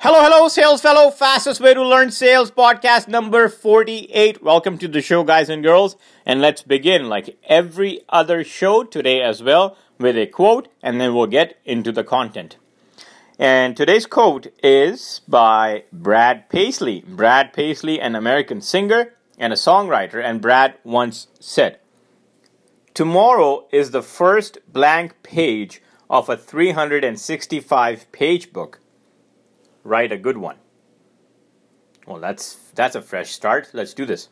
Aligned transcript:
Hello, 0.00 0.22
hello, 0.22 0.46
sales 0.46 0.80
fellow. 0.80 1.10
Fastest 1.10 1.60
way 1.60 1.74
to 1.74 1.82
learn 1.82 2.12
sales 2.12 2.52
podcast 2.52 3.08
number 3.08 3.48
48. 3.48 4.40
Welcome 4.40 4.78
to 4.78 4.86
the 4.86 5.02
show, 5.02 5.24
guys 5.24 5.48
and 5.48 5.60
girls. 5.60 5.96
And 6.24 6.40
let's 6.40 6.62
begin, 6.62 7.08
like 7.08 7.36
every 7.48 8.02
other 8.08 8.44
show 8.44 8.84
today 8.84 9.20
as 9.20 9.42
well, 9.42 9.76
with 9.98 10.16
a 10.16 10.26
quote, 10.26 10.68
and 10.84 11.00
then 11.00 11.16
we'll 11.16 11.26
get 11.26 11.58
into 11.64 11.90
the 11.90 12.04
content. 12.04 12.58
And 13.40 13.76
today's 13.76 14.06
quote 14.06 14.46
is 14.62 15.20
by 15.26 15.82
Brad 15.92 16.48
Paisley. 16.48 17.00
Brad 17.00 17.52
Paisley, 17.52 18.00
an 18.00 18.14
American 18.14 18.60
singer 18.60 19.14
and 19.36 19.52
a 19.52 19.56
songwriter. 19.56 20.22
And 20.24 20.40
Brad 20.40 20.74
once 20.84 21.26
said, 21.40 21.80
Tomorrow 22.94 23.66
is 23.72 23.90
the 23.90 24.02
first 24.02 24.58
blank 24.72 25.24
page 25.24 25.82
of 26.08 26.28
a 26.28 26.36
365 26.36 28.12
page 28.12 28.52
book 28.52 28.78
write 29.88 30.12
a 30.12 30.18
good 30.18 30.36
one. 30.36 30.56
Well, 32.06 32.20
that's 32.20 32.56
that's 32.74 32.94
a 32.94 33.02
fresh 33.02 33.32
start. 33.32 33.70
Let's 33.72 33.94
do 33.94 34.06
this. 34.06 34.28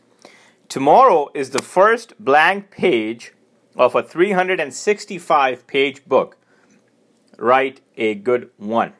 Tomorrow 0.69 1.29
is 1.35 1.51
the 1.51 1.63
first 1.63 2.15
blank 2.19 2.71
page 2.71 3.33
of 3.77 3.95
a 3.95 4.03
365 4.03 5.67
page 5.67 6.05
book. 6.07 6.39
Write 7.39 7.81
a 7.97 8.15
good 8.15 8.51
one. 8.57 8.95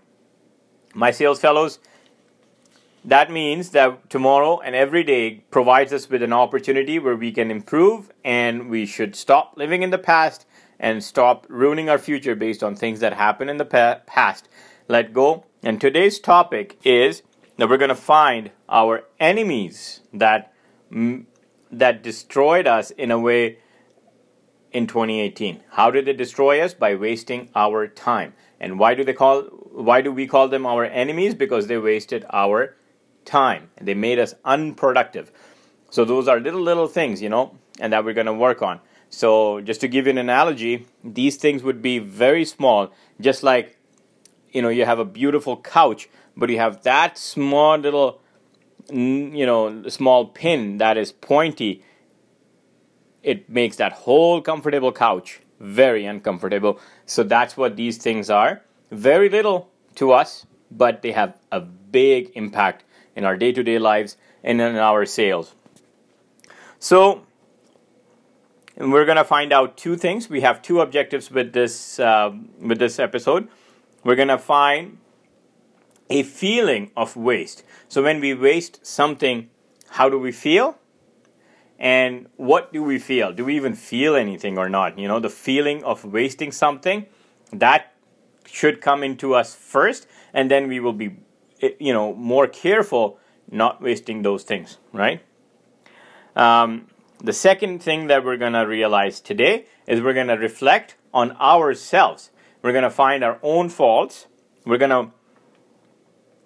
My 0.95 1.11
sales 1.11 1.41
fellows, 1.41 1.79
that 3.05 3.31
means 3.31 3.71
that 3.71 4.11
tomorrow 4.11 4.61
and 4.61 4.75
every 4.75 5.03
day 5.03 5.45
provides 5.51 5.93
us 5.93 6.11
with 6.11 6.23
an 6.23 6.33
opportunity 6.33 6.99
where 6.99 7.17
we 7.17 7.33
can 7.33 7.51
improve 7.51 8.13
and 8.25 8.69
we 8.69 8.85
should 8.85 9.17
stop 9.17 9.55
living 9.57 9.83
in 9.83 9.91
the 9.91 9.99
past 9.99 10.47
and 10.79 11.03
stop 11.03 11.47
ruining 11.49 11.89
our 11.89 11.99
future 11.99 12.35
based 12.35 12.63
on 12.63 12.77
things 12.77 13.01
that 13.01 13.15
happen 13.15 13.49
in 13.49 13.57
the 13.57 14.01
past. 14.07 14.49
Let 14.89 15.15
go 15.15 15.46
and 15.63 15.81
today's 15.81 16.19
topic 16.19 16.79
is 16.85 17.23
that 17.57 17.69
we're 17.69 17.77
going 17.77 17.89
to 17.89 17.95
find 17.95 18.51
our 18.69 19.05
enemies 19.19 20.01
that 20.13 20.53
that 21.71 22.03
destroyed 22.03 22.67
us 22.67 22.91
in 22.93 23.11
a 23.11 23.19
way 23.19 23.59
in 24.73 24.87
2018. 24.87 25.63
How 25.71 25.91
did 25.91 26.05
they 26.05 26.13
destroy 26.13 26.61
us? 26.61 26.75
By 26.75 26.95
wasting 26.95 27.49
our 27.55 27.89
time. 27.89 28.35
And 28.61 28.79
why 28.79 28.95
do 28.95 29.05
they 29.05 29.13
call 29.13 29.43
why 29.43 30.01
do 30.01 30.13
we 30.13 30.27
call 30.27 30.49
them 30.49 30.67
our 30.67 30.85
enemies? 30.85 31.35
Because 31.35 31.67
they 31.67 31.79
wasted 31.79 32.25
our 32.33 32.77
time. 33.25 33.71
They 33.81 33.95
made 33.95 34.19
us 34.19 34.35
unproductive. 34.45 35.33
So 35.91 36.05
those 36.05 36.29
are 36.29 36.41
little 36.41 36.63
little 36.63 36.89
things, 36.89 37.21
you 37.23 37.29
know, 37.29 37.57
and 37.81 37.93
that 37.93 38.05
we're 38.05 38.15
going 38.15 38.27
to 38.27 38.35
work 38.35 38.63
on. 38.63 38.81
So 39.09 39.61
just 39.61 39.81
to 39.83 39.89
give 39.89 40.07
you 40.07 40.11
an 40.11 40.19
analogy, 40.19 40.87
these 41.05 41.37
things 41.37 41.63
would 41.63 41.81
be 41.81 41.99
very 41.99 42.45
small, 42.45 42.93
just 43.21 43.43
like 43.43 43.76
you 44.57 44.63
know 44.63 44.71
you 44.71 44.87
have 44.87 44.99
a 44.99 45.05
beautiful 45.05 45.57
couch 45.59 46.09
but 46.37 46.49
you 46.49 46.59
have 46.59 46.83
that 46.83 47.19
small 47.19 47.77
little 47.77 48.21
you 48.91 49.45
know 49.45 49.89
small 49.89 50.27
pin 50.27 50.79
that 50.79 50.97
is 50.97 51.13
pointy 51.13 51.83
it 53.23 53.51
makes 53.51 53.77
that 53.77 53.93
whole 53.93 54.41
comfortable 54.41 54.93
couch 54.93 55.41
very 55.59 56.05
uncomfortable. 56.05 56.79
So 57.07 57.23
that's 57.23 57.57
what 57.57 57.77
these 57.77 57.97
things 57.97 58.31
are. 58.31 58.63
Very 58.91 59.29
little 59.29 59.69
to 59.97 60.13
us 60.13 60.47
but 60.71 61.03
they 61.03 61.13
have 61.13 61.37
a 61.53 61.61
big 61.61 62.31
impact 62.35 62.85
in 63.15 63.25
our 63.25 63.37
day-to-day 63.37 63.79
lives 63.79 64.17
and 64.43 64.61
in 64.61 64.77
our 64.77 65.05
sales. 65.07 65.55
So 66.79 67.25
we're 68.77 69.05
going 69.05 69.17
to 69.17 69.25
find 69.25 69.53
out 69.53 69.77
two 69.77 69.97
things. 69.97 70.29
We 70.29 70.41
have 70.41 70.61
two 70.63 70.81
objectives 70.81 71.31
with 71.31 71.53
this 71.53 71.99
uh, 71.99 72.33
with 72.61 72.79
this 72.79 72.99
episode 72.99 73.49
we're 74.07 74.15
going 74.15 74.29
to 74.29 74.39
find 74.39 74.99
a 76.09 76.23
feeling 76.23 76.93
of 76.97 77.17
waste. 77.17 77.65
So 77.89 78.03
when 78.03 78.21
we 78.21 78.35
waste 78.35 78.87
something, 78.87 79.51
how 79.91 80.09
do 80.09 80.19
we 80.19 80.31
feel? 80.31 80.79
And 81.79 82.29
what 82.37 82.73
do 82.73 82.83
we 82.83 82.99
feel? 82.99 83.33
Do 83.33 83.45
we 83.45 83.57
even 83.57 83.75
feel 83.75 84.15
anything 84.15 84.57
or 84.57 84.69
not? 84.69 84.99
You 84.99 85.09
know, 85.09 85.19
the 85.19 85.29
feeling 85.29 85.83
of 85.85 86.05
wasting 86.05 86.53
something, 86.53 87.07
that 87.53 87.93
should 88.47 88.81
come 88.81 89.03
into 89.03 89.35
us 89.35 89.55
first, 89.55 90.07
and 90.33 90.51
then 90.51 90.69
we 90.69 90.81
will 90.81 90.93
be, 90.93 91.17
eh, 91.61 91.71
you 91.79 91.93
know, 91.93 92.15
more 92.15 92.47
careful 92.47 93.19
not 93.51 93.83
wasting 93.83 94.23
those 94.23 94.43
things, 94.43 94.79
right? 94.93 95.21
Um, 96.35 96.87
the 97.23 97.33
second 97.33 97.83
thing 97.83 98.07
that 98.09 98.25
we're 98.25 98.37
going 98.37 98.53
to 98.53 98.67
realize 98.67 99.21
today 99.21 99.67
is 99.87 100.01
we're 100.01 100.15
going 100.15 100.27
to 100.29 100.35
reflect 100.35 100.97
on 101.13 101.33
ourselves. 101.33 102.31
We're 102.67 102.73
going 102.73 102.83
to 102.83 102.91
find 102.91 103.23
our 103.23 103.39
own 103.45 103.69
faults. 103.69 104.27
We're 104.65 104.79
going 104.79 104.91
to 104.91 105.13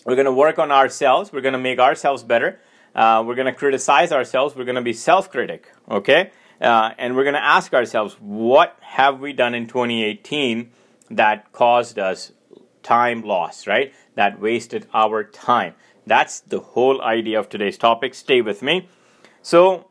we're 0.04 0.16
going 0.16 0.26
to 0.26 0.32
work 0.32 0.58
on 0.58 0.70
ourselves. 0.70 1.32
We're 1.32 1.40
going 1.40 1.54
to 1.54 1.58
make 1.58 1.78
ourselves 1.78 2.22
better. 2.22 2.60
Uh, 2.94 3.24
we're 3.26 3.34
going 3.34 3.46
to 3.46 3.54
criticize 3.54 4.12
ourselves. 4.12 4.54
We're 4.54 4.66
going 4.66 4.74
to 4.74 4.82
be 4.82 4.92
self-critic. 4.92 5.72
Okay, 5.90 6.30
uh, 6.60 6.90
and 6.98 7.16
we're 7.16 7.22
going 7.22 7.36
to 7.36 7.42
ask 7.42 7.72
ourselves, 7.72 8.18
what 8.20 8.76
have 8.82 9.18
we 9.18 9.32
done 9.32 9.54
in 9.54 9.66
2018 9.66 10.70
that 11.12 11.52
caused 11.52 11.98
us 11.98 12.32
time 12.82 13.22
loss? 13.22 13.66
Right, 13.66 13.94
that 14.14 14.38
wasted 14.38 14.88
our 14.92 15.24
time. 15.24 15.72
That's 16.06 16.40
the 16.40 16.60
whole 16.60 17.00
idea 17.00 17.40
of 17.40 17.48
today's 17.48 17.78
topic. 17.78 18.14
Stay 18.14 18.42
with 18.42 18.60
me. 18.60 18.90
So, 19.40 19.88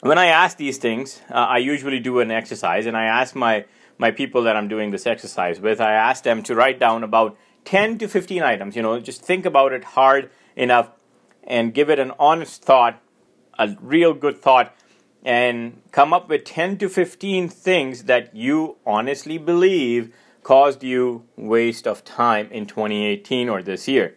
when 0.00 0.18
I 0.18 0.26
ask 0.26 0.56
these 0.56 0.78
things, 0.78 1.22
uh, 1.30 1.34
I 1.34 1.58
usually 1.58 2.00
do 2.00 2.18
an 2.18 2.32
exercise, 2.32 2.86
and 2.86 2.96
I 2.96 3.04
ask 3.04 3.36
my 3.36 3.66
my 4.02 4.10
people 4.10 4.42
that 4.42 4.56
I'm 4.56 4.66
doing 4.66 4.90
this 4.90 5.06
exercise 5.06 5.60
with, 5.60 5.80
I 5.80 5.92
ask 5.92 6.24
them 6.24 6.42
to 6.42 6.56
write 6.56 6.80
down 6.80 7.04
about 7.04 7.38
10 7.64 7.98
to 7.98 8.08
15 8.08 8.42
items. 8.42 8.74
You 8.74 8.82
know, 8.82 8.98
just 8.98 9.22
think 9.24 9.46
about 9.46 9.72
it 9.72 9.84
hard 9.84 10.28
enough 10.56 10.90
and 11.44 11.72
give 11.72 11.88
it 11.88 12.00
an 12.00 12.10
honest 12.18 12.64
thought, 12.64 13.00
a 13.60 13.76
real 13.80 14.12
good 14.12 14.42
thought, 14.42 14.74
and 15.24 15.80
come 15.92 16.12
up 16.12 16.28
with 16.28 16.44
10 16.44 16.78
to 16.78 16.88
15 16.88 17.48
things 17.48 18.04
that 18.04 18.34
you 18.34 18.76
honestly 18.84 19.38
believe 19.38 20.12
caused 20.42 20.82
you 20.82 21.24
waste 21.36 21.86
of 21.86 22.04
time 22.04 22.48
in 22.50 22.66
2018 22.66 23.48
or 23.48 23.62
this 23.62 23.86
year. 23.86 24.16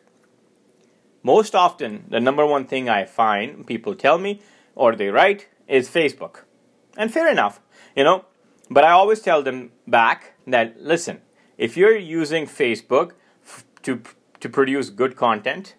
Most 1.22 1.54
often, 1.54 2.06
the 2.10 2.20
number 2.20 2.44
one 2.44 2.66
thing 2.66 2.90
I 2.90 3.06
find 3.06 3.68
people 3.68 3.94
tell 3.94 4.18
me 4.18 4.42
or 4.74 4.96
they 4.96 5.10
write 5.10 5.48
is 5.68 5.88
Facebook. 5.88 6.38
And 6.98 7.14
fair 7.14 7.30
enough. 7.30 7.62
You 7.96 8.04
know, 8.04 8.26
but 8.70 8.84
I 8.84 8.92
always 8.92 9.22
tell 9.22 9.44
them 9.44 9.72
back 9.88 10.34
that 10.48 10.82
listen, 10.82 11.22
if 11.58 11.78
you're 11.78 11.98
using 11.98 12.46
Facebook 12.46 13.12
f- 13.44 13.66
to 13.84 14.02
to 14.40 14.50
produce 14.50 14.90
good 14.90 15.16
content, 15.16 15.76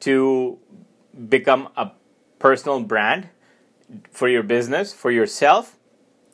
to 0.00 0.58
become 1.28 1.68
a 1.76 1.92
personal 2.38 2.80
brand 2.80 3.28
for 4.10 4.28
your 4.28 4.42
business, 4.42 4.92
for 4.92 5.10
yourself, 5.10 5.76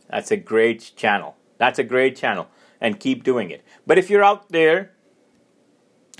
that's 0.08 0.30
a 0.30 0.36
great 0.36 0.92
channel. 0.96 1.36
That's 1.58 1.78
a 1.78 1.84
great 1.84 2.16
channel 2.16 2.48
and 2.80 2.98
keep 2.98 3.22
doing 3.22 3.50
it. 3.50 3.64
But 3.86 3.96
if 3.96 4.10
you're 4.10 4.24
out 4.24 4.50
there 4.50 4.90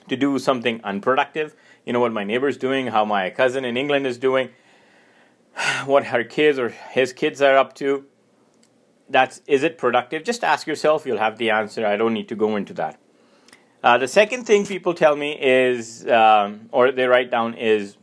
to 0.09 0.17
do 0.17 0.39
something 0.39 0.81
unproductive, 0.85 1.55
you 1.85 1.93
know 1.93 2.01
what 2.01 2.13
my 2.13 2.25
neighbor's 2.25 2.57
doing, 2.57 2.87
how 2.87 3.05
my 3.05 3.31
cousin 3.31 3.65
in 3.65 3.77
England 3.77 4.07
is 4.07 4.17
doing, 4.17 4.51
what 5.85 6.07
her 6.07 6.23
kids 6.23 6.59
or 6.59 6.69
his 6.69 7.13
kids 7.13 7.43
are 7.43 7.57
up 7.57 7.75
to, 7.75 8.07
that's 9.13 9.41
is 9.47 9.63
it 9.63 9.79
productive? 9.79 10.25
Just 10.25 10.43
ask 10.43 10.67
yourself. 10.67 11.07
You'll 11.07 11.19
have 11.19 11.39
the 11.39 11.51
answer. 11.51 11.87
I 11.87 11.97
don't 11.97 12.15
need 12.15 12.29
to 12.29 12.37
go 12.37 12.57
into 12.57 12.75
that. 12.75 12.99
Uh, 13.83 13.99
the 13.99 14.09
second 14.09 14.45
thing 14.45 14.65
people 14.65 14.95
tell 14.95 15.17
me 15.17 15.37
is, 15.41 16.07
um, 16.07 16.69
or 16.71 16.93
they 16.93 17.07
write 17.07 17.31
down, 17.31 17.55
is 17.55 17.97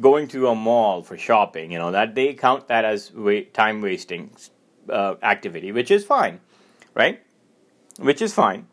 going 0.00 0.26
to 0.28 0.48
a 0.48 0.54
mall 0.54 1.02
for 1.02 1.16
shopping. 1.16 1.70
You 1.72 1.78
know 1.78 1.92
that 1.92 2.14
they 2.14 2.34
count 2.34 2.68
that 2.68 2.84
as 2.84 3.12
wa- 3.12 3.46
time 3.52 3.80
wasting 3.80 4.30
uh, 4.88 5.14
activity, 5.22 5.72
which 5.72 5.90
is 5.90 6.04
fine, 6.04 6.40
right? 6.94 7.22
Which 7.98 8.20
is 8.22 8.34
fine. 8.34 8.66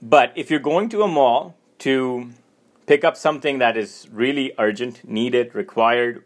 But 0.00 0.32
if 0.36 0.50
you're 0.50 0.60
going 0.60 0.88
to 0.90 1.02
a 1.02 1.08
mall 1.08 1.56
to 1.80 2.30
pick 2.86 3.04
up 3.04 3.16
something 3.16 3.58
that 3.58 3.76
is 3.76 4.08
really 4.12 4.52
urgent, 4.58 5.08
needed, 5.08 5.54
required, 5.54 6.24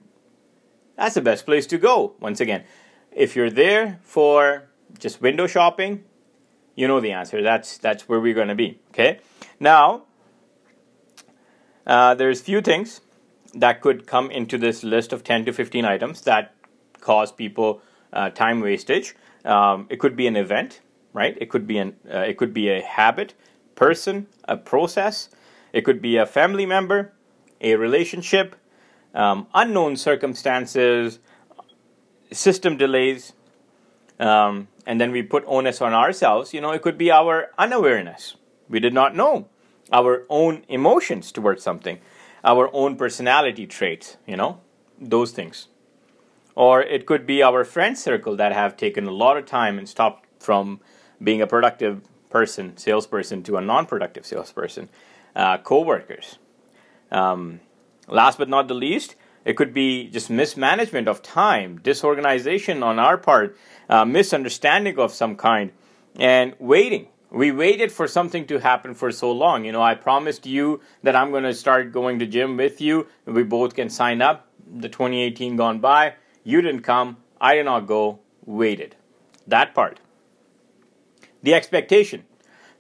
that's 0.97 1.15
the 1.15 1.21
best 1.21 1.47
place 1.47 1.67
to 1.69 1.79
go. 1.79 2.15
Once 2.21 2.41
again, 2.41 2.65
if 3.15 3.37
you're 3.37 3.51
there 3.51 4.01
for 4.03 4.65
just 4.99 5.21
window 5.21 5.47
shopping, 5.47 6.05
you 6.75 6.89
know 6.89 7.01
the 7.01 7.13
answer. 7.13 7.43
That's 7.43 7.79
that's 7.79 8.09
where 8.09 8.21
we're 8.21 8.35
going 8.35 8.49
to 8.49 8.55
be. 8.55 8.81
Okay. 8.91 9.21
Now, 9.61 10.05
uh, 11.87 12.15
there's 12.15 12.41
few 12.41 12.61
things 12.61 13.01
that 13.55 13.81
could 13.81 14.07
come 14.07 14.31
into 14.31 14.57
this 14.59 14.83
list 14.83 15.13
of 15.13 15.25
10 15.25 15.45
to 15.45 15.53
15 15.53 15.85
items 15.85 16.23
that 16.23 16.55
cause 17.01 17.31
people 17.33 17.83
uh, 18.13 18.31
time 18.31 18.61
wastage. 18.61 19.15
Um, 19.45 19.87
it 19.91 19.99
could 19.99 20.17
be 20.17 20.27
an 20.27 20.37
event, 20.37 20.81
right? 21.13 21.37
It 21.41 21.51
could 21.51 21.67
be 21.67 21.79
an 21.79 21.97
uh, 22.13 22.19
it 22.19 22.37
could 22.37 22.55
be 22.55 22.71
a 22.71 22.81
habit, 22.83 23.35
person, 23.75 24.27
a 24.45 24.57
process. 24.57 25.29
It 25.73 25.83
could 25.83 26.01
be 26.03 26.17
a 26.17 26.27
family 26.27 26.67
member, 26.67 27.13
a 27.61 27.77
relationship, 27.77 28.57
um, 29.15 29.47
unknown 29.55 29.97
circumstances, 29.97 31.19
system 32.33 32.77
delays, 32.77 33.33
um, 34.19 34.69
and 34.87 35.01
then 35.01 35.13
we 35.13 35.23
put 35.23 35.45
onus 35.47 35.81
on 35.81 35.93
ourselves. 35.93 36.53
You 36.55 36.61
know, 36.61 36.73
it 36.73 36.83
could 36.83 36.99
be 36.99 37.11
our 37.11 37.51
unawareness. 37.59 38.37
We 38.69 38.81
did 38.81 38.95
not 38.95 39.15
know 39.15 39.49
our 39.93 40.25
own 40.29 40.65
emotions 40.69 41.33
towards 41.33 41.63
something, 41.63 41.99
our 42.45 42.71
own 42.73 42.97
personality 42.97 43.67
traits, 43.67 44.17
you 44.27 44.37
know, 44.37 44.61
those 44.99 45.33
things. 45.33 45.69
Or 46.55 46.83
it 46.83 47.07
could 47.07 47.27
be 47.27 47.43
our 47.43 47.65
friend 47.65 47.97
circle 47.97 48.37
that 48.37 48.53
have 48.53 48.77
taken 48.77 49.07
a 49.07 49.11
lot 49.11 49.37
of 49.37 49.47
time 49.47 49.79
and 49.79 49.89
stopped 49.89 50.27
from 50.39 50.81
being 51.23 51.41
a 51.41 51.47
productive 51.47 52.03
person, 52.31 52.77
salesperson, 52.77 53.43
to 53.45 53.57
a 53.57 53.61
non 53.61 53.87
productive 53.87 54.27
salesperson, 54.27 54.89
uh, 55.35 55.59
co 55.59 55.83
workers. 55.83 56.39
Um, 57.11 57.61
last 58.09 58.39
but 58.39 58.49
not 58.49 58.69
the 58.69 58.75
least, 58.75 59.15
it 59.45 59.57
could 59.57 59.75
be 59.75 60.09
just 60.09 60.31
mismanagement 60.31 61.09
of 61.09 61.23
time, 61.23 61.79
disorganization 61.79 62.83
on 62.83 62.99
our 62.99 63.17
part, 63.17 63.57
uh, 63.89 64.05
misunderstanding 64.05 64.99
of 64.99 65.13
some 65.13 65.37
kind, 65.37 65.73
and 66.17 66.55
waiting. 66.59 67.09
We 67.31 67.51
waited 67.51 67.91
for 67.91 68.07
something 68.07 68.47
to 68.49 68.59
happen 68.59 68.95
for 68.95 69.11
so 69.11 69.33
long. 69.33 69.65
You 69.65 69.73
know, 69.73 69.83
I 69.83 69.95
promised 69.95 70.45
you 70.45 70.81
that 71.03 71.17
I'm 71.17 71.31
going 71.31 71.45
to 71.45 71.55
start 71.55 71.91
going 71.91 72.19
to 72.19 72.27
gym 72.27 72.57
with 72.59 72.81
you. 72.81 73.07
We 73.25 73.43
both 73.43 73.75
can 73.75 73.89
sign 73.89 74.21
up. 74.21 74.49
The 74.71 74.89
2018 74.89 75.57
gone 75.57 75.81
by. 75.81 76.15
You 76.45 76.61
didn't 76.61 76.83
come. 76.83 77.17
I 77.41 77.55
did 77.55 77.65
not 77.65 77.87
go. 77.87 78.21
Waited. 78.45 78.97
That 79.47 79.75
part. 79.75 80.01
The 81.43 81.55
expectation. 81.55 82.25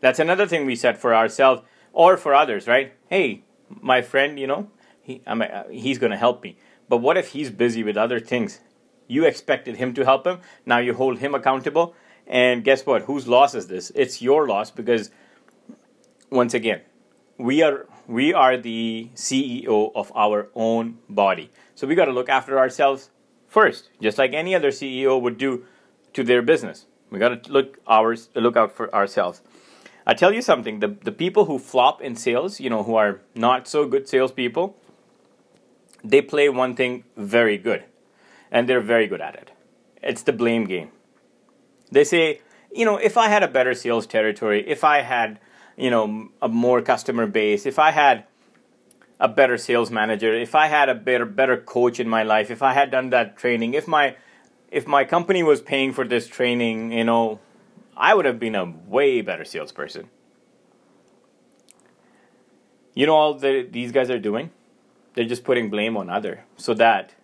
That's 0.00 0.18
another 0.18 0.46
thing 0.46 0.66
we 0.66 0.76
set 0.76 0.98
for 0.98 1.14
ourselves 1.14 1.62
or 1.92 2.16
for 2.16 2.34
others, 2.34 2.66
right? 2.66 2.92
Hey, 3.08 3.44
my 3.80 4.02
friend, 4.02 4.38
you 4.38 4.46
know, 4.46 4.70
he, 5.02 5.20
I 5.26 5.34
mean, 5.34 5.50
uh, 5.50 5.68
he's 5.68 5.98
going 5.98 6.12
to 6.12 6.16
help 6.16 6.42
me. 6.42 6.56
But 6.88 6.98
what 6.98 7.16
if 7.16 7.28
he's 7.28 7.50
busy 7.50 7.82
with 7.82 7.96
other 7.96 8.20
things? 8.20 8.60
You 9.08 9.24
expected 9.24 9.76
him 9.76 9.92
to 9.94 10.04
help 10.04 10.26
him. 10.26 10.38
Now 10.64 10.78
you 10.78 10.94
hold 10.94 11.18
him 11.18 11.34
accountable. 11.34 11.94
And 12.26 12.64
guess 12.64 12.86
what? 12.86 13.02
Whose 13.02 13.26
loss 13.26 13.54
is 13.54 13.66
this? 13.66 13.90
It's 13.94 14.22
your 14.22 14.46
loss 14.46 14.70
because, 14.70 15.10
once 16.30 16.54
again, 16.54 16.82
we 17.36 17.62
are 17.62 17.86
we 18.06 18.32
are 18.32 18.56
the 18.56 19.10
CEO 19.14 19.90
of 19.94 20.12
our 20.14 20.48
own 20.54 20.98
body. 21.08 21.50
So 21.74 21.86
we 21.86 21.94
got 21.94 22.06
to 22.06 22.12
look 22.12 22.28
after 22.28 22.58
ourselves 22.58 23.10
first, 23.48 23.90
just 24.00 24.18
like 24.18 24.32
any 24.32 24.54
other 24.54 24.70
CEO 24.70 25.20
would 25.20 25.38
do 25.38 25.64
to 26.12 26.22
their 26.22 26.42
business. 26.42 26.86
We 27.10 27.18
got 27.18 27.44
to 27.44 27.52
look 27.52 27.78
ours 27.86 28.30
look 28.34 28.56
out 28.56 28.72
for 28.72 28.94
ourselves. 28.94 29.42
I 30.06 30.14
tell 30.14 30.32
you 30.32 30.42
something: 30.42 30.80
the 30.80 30.88
the 30.88 31.12
people 31.12 31.46
who 31.46 31.58
flop 31.58 32.00
in 32.00 32.16
sales, 32.16 32.60
you 32.60 32.70
know, 32.70 32.82
who 32.82 32.94
are 32.96 33.20
not 33.34 33.68
so 33.68 33.86
good 33.86 34.08
salespeople, 34.08 34.76
they 36.04 36.22
play 36.22 36.48
one 36.48 36.74
thing 36.74 37.04
very 37.16 37.58
good, 37.58 37.84
and 38.50 38.68
they're 38.68 38.80
very 38.80 39.06
good 39.06 39.20
at 39.20 39.34
it. 39.34 39.52
It's 40.02 40.22
the 40.22 40.32
blame 40.32 40.64
game. 40.64 40.90
They 41.90 42.04
say, 42.04 42.40
you 42.74 42.84
know, 42.84 42.96
if 42.96 43.16
I 43.16 43.28
had 43.28 43.42
a 43.42 43.48
better 43.48 43.74
sales 43.74 44.06
territory, 44.06 44.64
if 44.66 44.82
I 44.82 45.02
had, 45.02 45.38
you 45.76 45.90
know, 45.90 46.28
a 46.40 46.48
more 46.48 46.82
customer 46.82 47.26
base, 47.26 47.66
if 47.66 47.78
I 47.78 47.90
had 47.90 48.24
a 49.20 49.28
better 49.28 49.56
sales 49.56 49.90
manager, 49.90 50.34
if 50.34 50.54
I 50.54 50.66
had 50.66 50.88
a 50.88 50.94
better 50.94 51.24
better 51.24 51.56
coach 51.56 52.00
in 52.00 52.08
my 52.08 52.22
life, 52.22 52.50
if 52.50 52.62
I 52.62 52.72
had 52.72 52.90
done 52.90 53.10
that 53.10 53.36
training, 53.36 53.74
if 53.74 53.86
my 53.86 54.16
if 54.70 54.86
my 54.86 55.04
company 55.04 55.42
was 55.42 55.60
paying 55.60 55.92
for 55.92 56.04
this 56.04 56.26
training, 56.26 56.92
you 56.92 57.04
know, 57.04 57.38
I 57.96 58.14
would 58.14 58.24
have 58.24 58.40
been 58.40 58.54
a 58.54 58.64
way 58.64 59.20
better 59.20 59.44
salesperson. 59.44 60.08
You 62.94 63.06
know 63.06 63.14
all 63.14 63.34
the, 63.34 63.66
these 63.70 63.92
guys 63.92 64.10
are 64.10 64.18
doing? 64.18 64.50
They're 65.14 65.24
just 65.24 65.44
putting 65.44 65.70
blame 65.70 65.96
on 65.96 66.08
other 66.08 66.44
so 66.56 66.74
that 66.74 67.14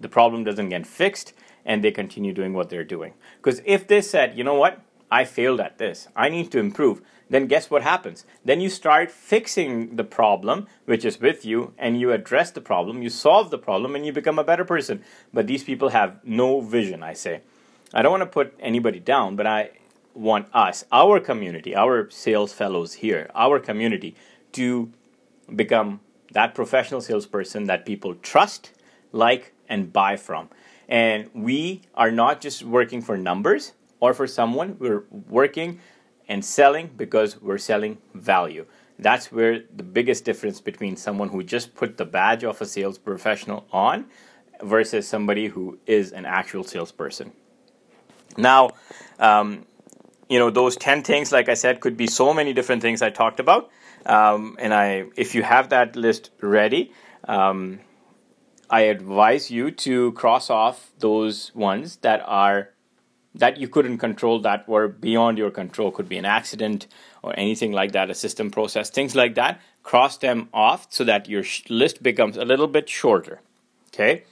the 0.00 0.08
problem 0.08 0.44
doesn't 0.44 0.68
get 0.68 0.86
fixed 0.86 1.32
and 1.64 1.82
they 1.82 1.90
continue 1.90 2.32
doing 2.32 2.52
what 2.52 2.70
they're 2.70 2.84
doing. 2.84 3.14
Because 3.38 3.62
if 3.64 3.86
they 3.86 4.00
said, 4.00 4.36
you 4.36 4.44
know 4.44 4.54
what, 4.54 4.80
I 5.10 5.24
failed 5.24 5.60
at 5.60 5.78
this, 5.78 6.08
I 6.14 6.28
need 6.28 6.50
to 6.52 6.58
improve, 6.58 7.00
then 7.30 7.46
guess 7.46 7.70
what 7.70 7.82
happens? 7.82 8.24
Then 8.44 8.60
you 8.60 8.68
start 8.68 9.10
fixing 9.10 9.96
the 9.96 10.04
problem, 10.04 10.66
which 10.84 11.04
is 11.04 11.20
with 11.20 11.44
you, 11.44 11.72
and 11.78 11.98
you 11.98 12.12
address 12.12 12.50
the 12.50 12.60
problem, 12.60 13.02
you 13.02 13.10
solve 13.10 13.50
the 13.50 13.58
problem, 13.58 13.94
and 13.94 14.04
you 14.04 14.12
become 14.12 14.38
a 14.38 14.44
better 14.44 14.64
person. 14.64 15.02
But 15.32 15.46
these 15.46 15.64
people 15.64 15.90
have 15.90 16.18
no 16.24 16.60
vision, 16.60 17.02
I 17.02 17.14
say. 17.14 17.40
I 17.92 18.02
don't 18.02 18.10
want 18.10 18.22
to 18.22 18.26
put 18.26 18.54
anybody 18.60 19.00
down, 19.00 19.36
but 19.36 19.46
I 19.46 19.70
want 20.14 20.48
us, 20.52 20.84
our 20.92 21.18
community, 21.18 21.74
our 21.74 22.10
sales 22.10 22.52
fellows 22.52 22.94
here, 22.94 23.30
our 23.34 23.58
community, 23.58 24.14
to 24.52 24.92
become 25.54 26.00
that 26.34 26.54
professional 26.54 27.00
salesperson 27.00 27.64
that 27.64 27.86
people 27.86 28.14
trust, 28.16 28.72
like, 29.12 29.52
and 29.68 29.92
buy 29.92 30.16
from. 30.16 30.50
And 30.88 31.30
we 31.32 31.82
are 31.94 32.10
not 32.10 32.40
just 32.40 32.62
working 32.62 33.00
for 33.00 33.16
numbers 33.16 33.72
or 34.00 34.12
for 34.12 34.26
someone, 34.26 34.76
we're 34.78 35.04
working 35.10 35.80
and 36.28 36.44
selling 36.44 36.90
because 36.96 37.40
we're 37.40 37.58
selling 37.58 37.98
value. 38.14 38.66
That's 38.98 39.32
where 39.32 39.62
the 39.74 39.82
biggest 39.82 40.24
difference 40.24 40.60
between 40.60 40.96
someone 40.96 41.30
who 41.30 41.42
just 41.42 41.74
put 41.74 41.96
the 41.96 42.04
badge 42.04 42.44
of 42.44 42.60
a 42.60 42.66
sales 42.66 42.98
professional 42.98 43.66
on 43.72 44.06
versus 44.62 45.08
somebody 45.08 45.48
who 45.48 45.78
is 45.86 46.12
an 46.12 46.26
actual 46.26 46.64
salesperson. 46.64 47.32
Now, 48.36 48.70
um, 49.18 49.66
you 50.28 50.38
know 50.38 50.50
those 50.50 50.76
10 50.76 51.02
things 51.02 51.32
like 51.32 51.48
i 51.48 51.54
said 51.54 51.80
could 51.80 51.96
be 51.96 52.06
so 52.06 52.32
many 52.32 52.52
different 52.52 52.82
things 52.82 53.02
i 53.02 53.10
talked 53.10 53.40
about 53.40 53.70
um, 54.06 54.56
and 54.58 54.74
i 54.74 55.04
if 55.16 55.34
you 55.34 55.42
have 55.42 55.68
that 55.68 55.96
list 55.96 56.30
ready 56.40 56.92
um, 57.26 57.80
I 58.70 58.82
advise 58.82 59.50
you 59.50 59.70
to 59.70 60.12
cross 60.12 60.50
off 60.50 60.92
those 60.98 61.54
ones 61.54 61.96
that 61.98 62.22
are 62.26 62.70
that 63.36 63.56
you 63.58 63.66
couldn't 63.66 63.98
control 63.98 64.40
that 64.40 64.68
were 64.68 64.86
beyond 64.86 65.38
your 65.38 65.50
control. 65.50 65.90
Could 65.90 66.08
be 66.08 66.18
an 66.18 66.24
accident 66.24 66.86
or 67.22 67.34
anything 67.36 67.72
like 67.72 67.92
that 67.92 68.10
a 68.10 68.14
system 68.14 68.50
process 68.50 68.90
things 68.90 69.14
like 69.14 69.34
that. 69.34 69.60
Cross 69.82 70.18
them 70.18 70.48
off 70.52 70.86
so 70.90 71.04
that 71.04 71.28
your 71.28 71.42
sh- 71.42 71.62
list 71.68 72.02
becomes 72.02 72.36
a 72.36 72.44
little 72.44 72.66
bit 72.66 72.88
shorter. 72.88 73.40
Okay? 73.92 74.24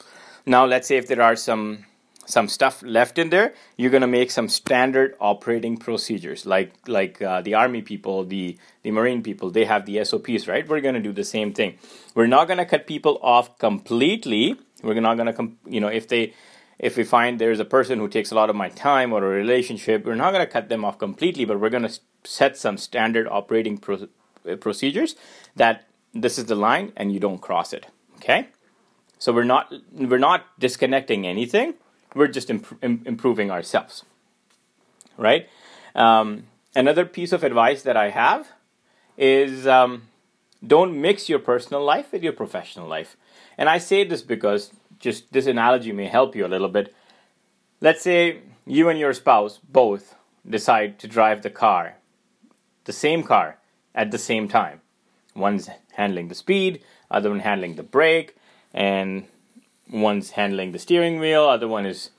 Now 0.46 0.66
let's 0.66 0.88
say 0.88 0.96
if 0.96 1.08
there 1.08 1.22
are 1.22 1.36
some 1.36 1.84
some 2.32 2.49
stuff 2.49 2.82
left 2.82 3.19
in 3.19 3.29
there 3.31 3.52
you're 3.76 3.90
going 3.90 4.06
to 4.08 4.14
make 4.19 4.31
some 4.31 4.49
standard 4.49 5.14
operating 5.20 5.76
procedures. 5.76 6.46
Like 6.46 6.73
like 6.87 7.20
uh, 7.20 7.40
the 7.43 7.55
army 7.55 7.82
people 7.82 8.25
the 8.25 8.58
the 8.82 8.90
marine 8.90 9.23
people 9.23 9.50
they 9.50 9.64
have 9.64 9.87
the 9.87 10.05
sops 10.05 10.49
right? 10.49 10.67
We're 10.69 10.81
going 10.81 10.94
to 10.94 11.06
do 11.08 11.12
the 11.12 11.25
same 11.25 11.52
thing. 11.52 11.79
We're 12.14 12.32
not 12.38 12.46
going 12.49 12.58
to 12.58 12.67
cut 12.67 12.87
people 12.87 13.19
off 13.23 13.58
completely. 13.58 14.56
We're 14.82 15.00
not 15.00 15.17
going 15.17 15.26
to 15.26 15.32
com- 15.32 15.58
you 15.67 15.81
know 15.81 15.88
if 15.88 16.08
they 16.08 16.34
if 16.79 16.96
we 16.96 17.05
find 17.05 17.38
there's 17.38 17.61
a 17.61 17.64
person 17.76 17.99
who 17.99 18.08
takes 18.08 18.32
a 18.32 18.34
lot 18.34 18.50
of 18.50 18.56
my 18.56 18.69
time 18.69 19.12
or 19.12 19.25
a 19.25 19.37
relationship 19.43 20.05
we're 20.05 20.23
not 20.25 20.32
going 20.32 20.44
to 20.44 20.52
cut 20.52 20.69
them 20.69 20.84
off 20.84 20.99
completely 20.99 21.44
but 21.44 21.61
we're 21.61 21.75
going 21.76 21.88
to 21.90 21.96
set 22.25 22.56
some 22.56 22.76
standard 22.76 23.29
operating 23.29 23.79
pro- 23.79 24.08
uh, 24.49 24.56
procedures 24.56 25.14
that 25.55 25.87
this 26.12 26.38
is 26.38 26.46
the 26.46 26.56
line 26.56 26.93
and 26.96 27.12
you 27.12 27.20
don't 27.20 27.41
cross 27.41 27.72
it 27.72 27.86
okay? 28.17 28.48
So 29.19 29.32
we're 29.32 29.51
not 29.55 29.72
we're 29.93 30.27
not 30.31 30.46
disconnecting 30.58 31.27
anything 31.27 31.74
we're 32.14 32.28
just 32.28 32.50
imp- 32.50 32.82
improving 32.82 33.50
ourselves 33.50 34.04
right? 35.16 35.48
Um, 35.94 36.44
another 36.74 37.04
piece 37.04 37.32
of 37.32 37.44
advice 37.44 37.82
that 37.82 37.96
i 37.96 38.10
have 38.10 38.48
is 39.16 39.66
um, 39.66 40.08
don't 40.66 40.98
mix 41.00 41.28
your 41.28 41.38
personal 41.38 41.84
life 41.84 42.12
with 42.12 42.22
your 42.22 42.32
professional 42.32 42.88
life. 42.88 43.16
And 43.58 43.69
i 43.69 43.78
say 43.78 44.04
this 44.04 44.22
because 44.22 44.72
just 44.98 45.32
this 45.32 45.46
analogy 45.46 45.92
may 45.92 46.06
help 46.06 46.34
you 46.36 46.46
a 46.46 46.48
little 46.54 46.69
bit. 46.69 46.94
Let's 47.81 48.02
say 48.02 48.40
you 48.66 48.88
and 48.88 48.98
your 48.98 49.12
spouse 49.12 49.58
both 49.58 50.14
decide 50.48 50.98
to 51.00 51.08
drive 51.08 51.42
the 51.42 51.50
car 51.50 51.96
the 52.84 52.92
same 52.92 53.22
car 53.22 53.58
at 53.94 54.10
the 54.10 54.19
same 54.19 54.48
time. 54.48 54.81
One's 55.36 55.69
handling 55.92 56.28
the 56.28 56.34
speed 56.34 56.82
other 57.10 57.28
one 57.28 57.40
handling 57.40 57.74
the 57.74 57.82
brake 57.82 58.34
and 58.72 59.24
one's 59.93 60.31
handling 60.31 60.72
the 60.72 60.79
steering 60.79 61.20
wheel, 61.20 61.44
other 61.44 61.69
one 61.69 61.87
is 61.87 62.11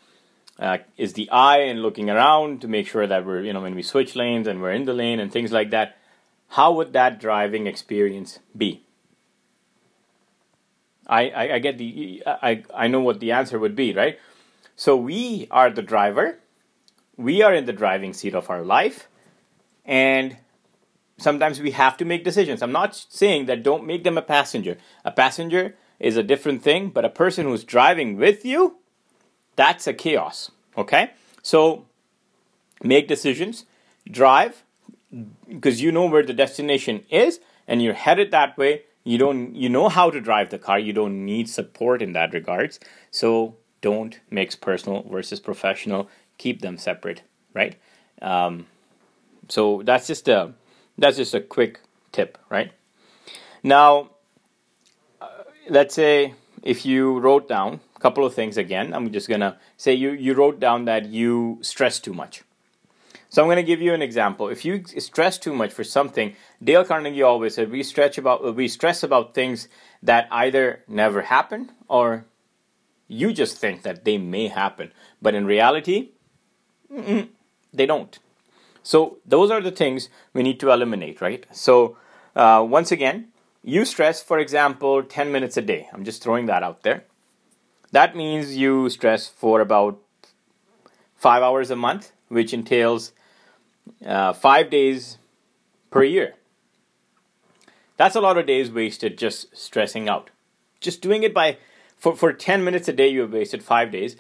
uh, 0.59 0.77
is 0.97 1.13
the 1.13 1.29
eye 1.31 1.59
and 1.59 1.81
looking 1.81 2.09
around 2.09 2.61
to 2.61 2.67
make 2.67 2.87
sure 2.87 3.07
that 3.07 3.25
we're 3.25 3.41
you 3.41 3.51
know 3.51 3.61
when 3.61 3.75
we 3.75 3.81
switch 3.81 4.15
lanes 4.15 4.47
and 4.47 4.61
we're 4.61 4.71
in 4.71 4.85
the 4.85 4.93
lane 4.93 5.19
and 5.19 5.31
things 5.31 5.51
like 5.51 5.71
that. 5.71 5.97
How 6.49 6.71
would 6.73 6.93
that 6.93 7.19
driving 7.19 7.65
experience 7.65 8.39
be? 8.55 8.83
I, 11.07 11.29
I, 11.29 11.53
I 11.55 11.59
get 11.59 11.77
the 11.77 12.23
I, 12.25 12.63
I 12.73 12.87
know 12.87 13.01
what 13.01 13.19
the 13.19 13.31
answer 13.31 13.57
would 13.57 13.75
be, 13.75 13.93
right? 13.93 14.19
So 14.75 14.95
we 14.95 15.47
are 15.51 15.69
the 15.69 15.81
driver, 15.81 16.39
we 17.17 17.41
are 17.41 17.53
in 17.53 17.65
the 17.65 17.73
driving 17.73 18.13
seat 18.13 18.35
of 18.35 18.49
our 18.49 18.63
life, 18.63 19.07
and 19.85 20.37
sometimes 21.17 21.59
we 21.59 21.71
have 21.71 21.97
to 21.97 22.05
make 22.05 22.23
decisions. 22.23 22.61
I'm 22.61 22.71
not 22.71 22.95
saying 22.95 23.45
that 23.47 23.63
don't 23.63 23.85
make 23.85 24.03
them 24.03 24.17
a 24.17 24.21
passenger. 24.21 24.77
A 25.03 25.11
passenger 25.11 25.75
is 25.99 26.17
a 26.17 26.23
different 26.23 26.63
thing, 26.63 26.89
but 26.89 27.05
a 27.05 27.09
person 27.09 27.45
who's 27.45 27.63
driving 27.63 28.17
with 28.17 28.45
you, 28.45 28.77
that's 29.55 29.87
a 29.87 29.93
chaos. 29.93 30.51
Okay? 30.77 31.11
So 31.41 31.85
make 32.81 33.07
decisions, 33.07 33.65
drive, 34.09 34.63
because 35.47 35.81
you 35.81 35.91
know 35.91 36.05
where 36.05 36.23
the 36.23 36.33
destination 36.33 37.03
is 37.09 37.39
and 37.67 37.81
you're 37.81 37.93
headed 37.93 38.31
that 38.31 38.57
way. 38.57 38.83
You 39.03 39.17
don't 39.17 39.55
you 39.55 39.69
know 39.69 39.89
how 39.89 40.09
to 40.09 40.21
drive 40.21 40.49
the 40.49 40.57
car. 40.57 40.79
You 40.79 40.93
don't 40.93 41.25
need 41.25 41.49
support 41.49 42.01
in 42.01 42.13
that 42.13 42.33
regards. 42.33 42.79
So 43.11 43.57
don't 43.81 44.19
mix 44.31 44.55
personal 44.55 45.03
versus 45.03 45.39
professional. 45.39 46.09
Keep 46.37 46.61
them 46.61 46.77
separate, 46.77 47.21
right? 47.53 47.75
Um, 48.21 48.65
so 49.49 49.81
that's 49.83 50.07
just 50.07 50.27
a 50.29 50.53
that's 50.97 51.17
just 51.17 51.33
a 51.33 51.41
quick 51.41 51.81
tip, 52.11 52.37
right? 52.49 52.71
Now, 53.61 54.11
let's 55.69 55.95
say 55.95 56.33
if 56.61 56.85
you 56.85 57.19
wrote 57.19 57.47
down 57.47 57.79
a 57.95 57.99
couple 57.99 58.25
of 58.25 58.33
things 58.33 58.57
again, 58.57 58.93
I'm 58.93 59.11
just 59.11 59.27
gonna 59.29 59.57
say 59.77 59.93
you, 59.93 60.11
you 60.11 60.33
wrote 60.33 60.59
down 60.59 60.85
that 60.85 61.05
you 61.05 61.59
stress 61.61 61.99
too 61.99 62.13
much. 62.13 62.43
So 63.29 63.41
I'm 63.41 63.55
to 63.55 63.63
give 63.63 63.81
you 63.81 63.95
an 63.95 64.03
example. 64.03 64.49
If 64.49 64.63
you 64.63 64.83
stress 64.99 65.39
too 65.39 65.55
much 65.55 65.73
for 65.73 65.83
something, 65.83 66.35
Dale 66.63 66.85
Carnegie 66.85 67.23
always 67.23 67.55
said 67.55 67.71
we 67.71 67.81
stretch 67.81 68.19
about 68.19 68.55
we 68.55 68.67
stress 68.67 69.01
about 69.01 69.33
things 69.33 69.67
that 70.03 70.27
either 70.29 70.83
never 70.87 71.23
happen 71.23 71.71
or 71.87 72.25
you 73.07 73.33
just 73.33 73.57
think 73.57 73.81
that 73.81 74.05
they 74.05 74.19
may 74.19 74.49
happen, 74.49 74.91
but 75.19 75.33
in 75.33 75.45
reality, 75.45 76.09
they 76.89 77.85
don't. 77.85 78.19
So 78.83 79.17
those 79.25 79.49
are 79.49 79.61
the 79.61 79.71
things 79.71 80.09
we 80.33 80.43
need 80.43 80.59
to 80.59 80.71
eliminate, 80.71 81.21
right? 81.21 81.45
So 81.51 81.97
uh, 82.35 82.63
once 82.67 82.91
again, 82.91 83.29
you 83.63 83.85
stress, 83.85 84.21
for 84.21 84.39
example, 84.39 85.01
10 85.03 85.31
minutes 85.31 85.57
a 85.57 85.61
day. 85.61 85.89
I'm 85.93 86.03
just 86.03 86.21
throwing 86.21 86.45
that 86.47 86.63
out 86.63 86.83
there. 86.83 87.05
That 87.91 88.15
means 88.15 88.57
you 88.57 88.89
stress 88.89 89.27
for 89.27 89.61
about 89.61 89.99
five 91.15 91.41
hours 91.41 91.71
a 91.71 91.75
month, 91.75 92.11
which 92.27 92.53
entails 92.53 93.13
uh, 94.05 94.33
five 94.33 94.69
days 94.69 95.17
per 95.89 96.03
year. 96.03 96.35
That's 97.95 98.15
a 98.15 98.21
lot 98.21 98.37
of 98.37 98.45
days 98.45 98.71
wasted 98.71 99.17
just 99.17 99.55
stressing 99.55 100.09
out. 100.09 100.31
Just 100.81 101.01
doing 101.01 101.23
it 101.23 101.33
by 101.33 101.57
for, 101.97 102.15
for 102.15 102.33
10 102.33 102.63
minutes 102.63 102.89
a 102.89 102.93
day, 102.93 103.07
you 103.07 103.21
have 103.21 103.31
wasted 103.31 103.63
five 103.63 103.91
days. 103.91 104.17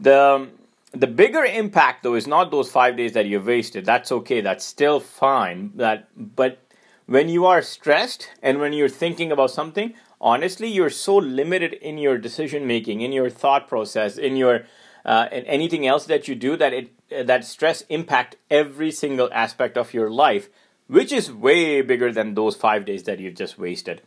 The 0.00 0.48
the 0.92 1.06
bigger 1.06 1.44
impact 1.44 2.02
though 2.02 2.14
is 2.14 2.26
not 2.26 2.50
those 2.50 2.70
five 2.70 2.96
days 2.96 3.12
that 3.12 3.26
you've 3.26 3.46
wasted. 3.46 3.84
That's 3.84 4.10
okay. 4.12 4.40
That's 4.40 4.64
still 4.64 5.00
fine. 5.00 5.72
That 5.74 6.08
but 6.16 6.58
when 7.06 7.28
you 7.28 7.46
are 7.46 7.62
stressed 7.62 8.28
and 8.42 8.58
when 8.58 8.72
you're 8.72 8.88
thinking 8.88 9.32
about 9.32 9.50
something, 9.50 9.94
honestly, 10.20 10.68
you're 10.68 10.90
so 10.90 11.16
limited 11.16 11.72
in 11.74 11.98
your 11.98 12.18
decision 12.18 12.66
making, 12.66 13.00
in 13.00 13.12
your 13.12 13.30
thought 13.30 13.68
process, 13.68 14.18
in 14.18 14.36
your 14.36 14.66
uh, 15.04 15.28
and 15.30 15.46
anything 15.46 15.86
else 15.86 16.06
that 16.06 16.26
you 16.26 16.34
do 16.34 16.56
that 16.56 16.72
it 16.72 16.92
uh, 17.16 17.22
that 17.22 17.44
stress 17.44 17.82
impact 17.82 18.36
every 18.50 18.90
single 18.90 19.30
aspect 19.32 19.78
of 19.78 19.94
your 19.94 20.10
life, 20.10 20.48
which 20.88 21.12
is 21.12 21.30
way 21.30 21.80
bigger 21.80 22.12
than 22.12 22.34
those 22.34 22.56
five 22.56 22.84
days 22.84 23.04
that 23.04 23.20
you've 23.20 23.36
just 23.36 23.56
wasted. 23.56 24.02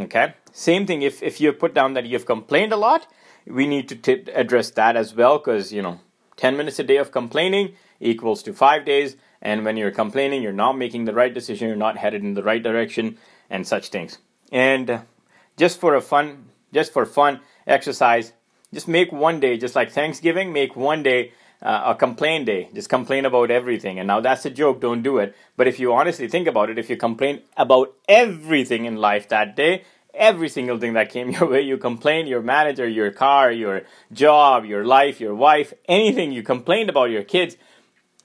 Okay. 0.00 0.34
Same 0.52 0.86
thing. 0.86 1.02
If 1.02 1.22
if 1.22 1.40
you 1.40 1.52
put 1.52 1.72
down 1.72 1.94
that 1.94 2.06
you've 2.06 2.26
complained 2.26 2.72
a 2.72 2.76
lot, 2.76 3.06
we 3.46 3.66
need 3.66 3.88
to 3.90 3.96
t- 3.96 4.24
address 4.34 4.70
that 4.72 4.96
as 4.96 5.14
well 5.14 5.38
because 5.38 5.72
you 5.72 5.82
know 5.82 6.00
10 6.36 6.56
minutes 6.56 6.78
a 6.78 6.84
day 6.84 6.96
of 6.96 7.12
complaining 7.12 7.74
equals 8.00 8.42
to 8.42 8.52
5 8.52 8.84
days 8.84 9.16
and 9.42 9.64
when 9.64 9.76
you're 9.76 9.90
complaining 9.90 10.42
you're 10.42 10.52
not 10.52 10.76
making 10.76 11.04
the 11.04 11.14
right 11.14 11.32
decision 11.32 11.68
you're 11.68 11.76
not 11.76 11.96
headed 11.98 12.22
in 12.22 12.34
the 12.34 12.42
right 12.42 12.62
direction 12.62 13.16
and 13.48 13.66
such 13.66 13.88
things 13.88 14.18
and 14.52 15.00
just 15.56 15.78
for 15.78 15.94
a 15.94 16.00
fun 16.00 16.46
just 16.72 16.92
for 16.92 17.06
fun 17.06 17.40
exercise 17.66 18.32
just 18.72 18.88
make 18.88 19.12
one 19.12 19.40
day 19.40 19.56
just 19.56 19.76
like 19.76 19.90
thanksgiving 19.90 20.52
make 20.52 20.76
one 20.76 21.02
day 21.02 21.32
uh, 21.62 21.82
a 21.86 21.94
complain 21.94 22.44
day 22.44 22.68
just 22.74 22.88
complain 22.88 23.26
about 23.26 23.50
everything 23.50 23.98
and 23.98 24.06
now 24.06 24.20
that's 24.20 24.46
a 24.46 24.50
joke 24.50 24.80
don't 24.80 25.02
do 25.02 25.18
it 25.18 25.36
but 25.56 25.68
if 25.68 25.78
you 25.78 25.92
honestly 25.92 26.26
think 26.26 26.46
about 26.48 26.70
it 26.70 26.78
if 26.78 26.88
you 26.88 26.96
complain 26.96 27.42
about 27.56 27.94
everything 28.08 28.86
in 28.86 28.96
life 28.96 29.28
that 29.28 29.54
day 29.54 29.82
every 30.14 30.48
single 30.48 30.78
thing 30.78 30.92
that 30.94 31.10
came 31.10 31.30
your 31.34 31.48
way. 31.48 31.62
You 31.62 31.78
complain 31.78 32.26
your 32.26 32.42
manager, 32.42 32.86
your 32.86 33.10
car, 33.10 33.50
your 33.50 33.82
job, 34.12 34.64
your 34.64 34.84
life, 34.84 35.20
your 35.20 35.34
wife, 35.34 35.72
anything 35.88 36.32
you 36.32 36.42
complained 36.42 36.90
about 36.90 37.10
your 37.10 37.22
kids. 37.22 37.56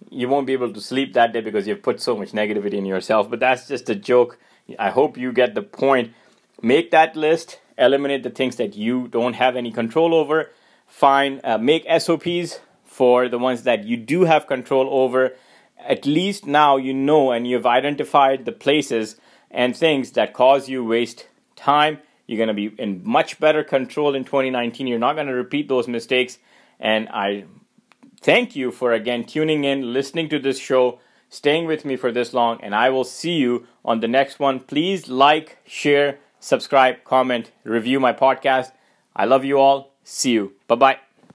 You 0.09 0.29
won't 0.29 0.47
be 0.47 0.53
able 0.53 0.71
to 0.73 0.81
sleep 0.81 1.13
that 1.13 1.33
day 1.33 1.41
because 1.41 1.67
you've 1.67 1.83
put 1.83 2.01
so 2.01 2.15
much 2.15 2.31
negativity 2.31 2.73
in 2.73 2.85
yourself. 2.85 3.29
But 3.29 3.39
that's 3.39 3.67
just 3.67 3.89
a 3.89 3.95
joke. 3.95 4.37
I 4.79 4.89
hope 4.89 5.17
you 5.17 5.31
get 5.31 5.55
the 5.55 5.61
point. 5.61 6.13
Make 6.61 6.91
that 6.91 7.15
list, 7.15 7.59
eliminate 7.77 8.23
the 8.23 8.29
things 8.29 8.55
that 8.57 8.75
you 8.75 9.07
don't 9.07 9.33
have 9.33 9.55
any 9.55 9.71
control 9.71 10.13
over. 10.13 10.51
Find, 10.87 11.41
uh, 11.43 11.57
make 11.57 11.85
SOPs 11.99 12.59
for 12.83 13.27
the 13.27 13.37
ones 13.37 13.63
that 13.63 13.83
you 13.83 13.97
do 13.97 14.23
have 14.23 14.47
control 14.47 14.87
over. 14.89 15.35
At 15.77 16.05
least 16.05 16.45
now 16.45 16.77
you 16.77 16.93
know 16.93 17.31
and 17.31 17.45
you've 17.45 17.65
identified 17.65 18.45
the 18.45 18.51
places 18.51 19.17
and 19.51 19.75
things 19.75 20.11
that 20.11 20.33
cause 20.33 20.69
you 20.69 20.83
waste 20.83 21.27
time. 21.55 21.99
You're 22.27 22.37
going 22.37 22.47
to 22.47 22.53
be 22.53 22.73
in 22.81 23.01
much 23.03 23.39
better 23.39 23.63
control 23.63 24.15
in 24.15 24.23
2019. 24.23 24.87
You're 24.87 24.97
not 24.97 25.15
going 25.15 25.27
to 25.27 25.33
repeat 25.33 25.67
those 25.67 25.87
mistakes. 25.87 26.39
And 26.79 27.09
I 27.09 27.45
thank 28.25 28.55
you 28.55 28.71
for 28.71 28.91
again 28.91 29.23
tuning 29.23 29.63
in, 29.63 29.93
listening 29.93 30.27
to 30.29 30.39
this 30.39 30.57
show, 30.57 30.99
staying 31.29 31.67
with 31.67 31.85
me 31.85 31.95
for 31.95 32.11
this 32.11 32.33
long. 32.33 32.59
And 32.61 32.73
I 32.73 32.89
will 32.89 33.03
see 33.03 33.35
you 33.35 33.67
on 33.85 33.99
the 33.99 34.07
next 34.07 34.39
one. 34.39 34.59
Please 34.59 35.07
like, 35.07 35.59
share, 35.63 36.17
subscribe, 36.39 37.03
comment, 37.03 37.51
review 37.63 37.99
my 37.99 38.13
podcast. 38.13 38.71
I 39.15 39.25
love 39.25 39.45
you 39.45 39.59
all. 39.59 39.93
See 40.03 40.31
you. 40.31 40.53
Bye 40.67 40.75
bye. 40.75 41.04